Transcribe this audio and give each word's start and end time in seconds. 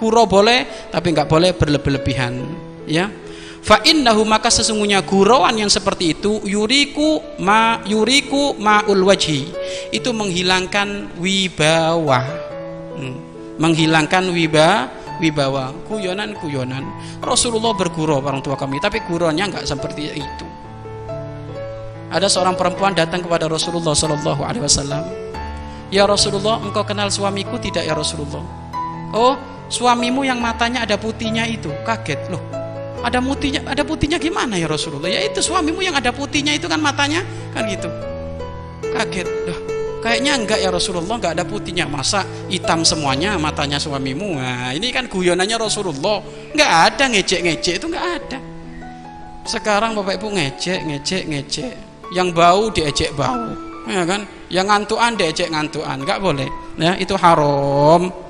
Guro 0.00 0.24
boleh, 0.24 0.88
tapi 0.88 1.12
nggak 1.12 1.28
boleh 1.28 1.52
berlebih-lebihan. 1.52 2.32
Ya. 2.88 3.12
Fa 3.60 3.84
innahu 3.84 4.24
maka 4.24 4.48
sesungguhnya 4.48 5.04
guroan 5.04 5.60
yang 5.60 5.68
seperti 5.68 6.16
itu 6.16 6.40
yuriku 6.48 7.20
ma 7.44 7.84
yuriku 7.84 8.56
maul 8.56 9.04
wajhi 9.04 9.52
itu 9.92 10.08
menghilangkan 10.16 11.20
wibawa. 11.20 12.24
Hmm. 12.96 13.16
Menghilangkan 13.60 14.32
wiba 14.32 14.88
wibawa, 15.20 15.76
kuyonan-kuyonan. 15.86 16.82
Rasulullah 17.20 17.76
bergurau 17.76 18.24
orang 18.24 18.40
tua 18.40 18.56
kami, 18.56 18.80
tapi 18.80 19.04
guruannya 19.04 19.52
nggak 19.52 19.68
seperti 19.68 20.16
itu. 20.16 20.46
Ada 22.10 22.26
seorang 22.26 22.58
perempuan 22.58 22.96
datang 22.96 23.22
kepada 23.22 23.46
Rasulullah 23.46 23.94
Shallallahu 23.94 24.42
Alaihi 24.42 24.64
Wasallam. 24.64 25.04
Ya 25.94 26.08
Rasulullah, 26.08 26.58
engkau 26.58 26.82
kenal 26.82 27.12
suamiku 27.12 27.60
tidak 27.60 27.86
ya 27.86 27.94
Rasulullah? 27.94 28.42
Oh, 29.14 29.38
suamimu 29.70 30.26
yang 30.26 30.42
matanya 30.42 30.84
ada 30.84 30.98
putihnya 31.00 31.46
itu. 31.46 31.70
Kaget 31.86 32.28
loh. 32.28 32.42
Ada 33.00 33.16
putihnya, 33.24 33.64
ada 33.64 33.80
putihnya 33.80 34.20
gimana 34.20 34.60
ya 34.60 34.68
Rasulullah? 34.68 35.08
Ya 35.08 35.24
itu 35.24 35.40
suamimu 35.40 35.80
yang 35.80 35.96
ada 35.96 36.12
putihnya 36.12 36.52
itu 36.52 36.68
kan 36.68 36.76
matanya 36.76 37.24
kan 37.56 37.64
gitu. 37.64 37.88
Kaget. 38.92 39.28
Loh, 39.48 39.58
Kayaknya 40.00 40.32
enggak 40.32 40.58
ya 40.64 40.72
Rasulullah, 40.72 41.20
enggak 41.20 41.36
ada 41.36 41.44
putihnya. 41.44 41.84
Masa 41.84 42.24
hitam 42.48 42.80
semuanya 42.88 43.36
matanya 43.36 43.76
suamimu? 43.76 44.40
Nah, 44.40 44.72
ini 44.72 44.88
kan 44.88 45.04
guyonannya 45.12 45.60
Rasulullah. 45.60 46.24
Enggak 46.56 46.70
ada 46.92 47.04
ngecek-ngecek 47.12 47.74
itu 47.76 47.86
enggak 47.88 48.06
ada. 48.16 48.38
Sekarang 49.44 49.92
Bapak 49.92 50.16
Ibu 50.16 50.28
ngecek, 50.32 50.80
ngecek, 50.88 51.22
ngecek. 51.28 51.72
Yang 52.16 52.28
bau 52.32 52.72
diejek 52.72 53.12
bau. 53.12 53.52
Ya 53.84 54.08
kan? 54.08 54.24
Yang 54.48 54.66
ngantuan 54.72 55.12
diejek 55.20 55.48
ngantuan. 55.52 56.00
Enggak 56.00 56.18
boleh. 56.24 56.48
Ya, 56.80 56.96
itu 56.96 57.12
haram. 57.20 58.29